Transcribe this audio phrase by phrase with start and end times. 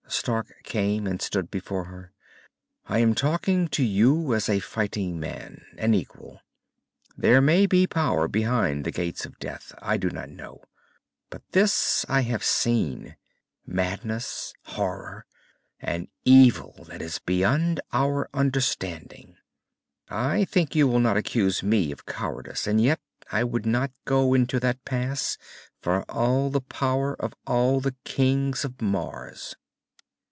[0.13, 2.11] Stark came and stood before her.
[2.85, 6.41] "I am talking to you as a fighting man, an equal.
[7.17, 10.63] There may be power behind the Gates of Death, I do not know.
[11.29, 13.15] But this I have seen
[13.65, 15.25] madness, horror,
[15.79, 19.37] an evil that is beyond our understanding.
[20.09, 22.67] "I think you will not accuse me of cowardice.
[22.67, 22.99] And yet
[23.31, 25.37] I would not go into that pass
[25.79, 29.55] for all the power of all the kings of Mars!"